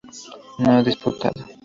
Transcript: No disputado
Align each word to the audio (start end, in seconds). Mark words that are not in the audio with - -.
No 0.57 0.81
disputado 0.81 1.45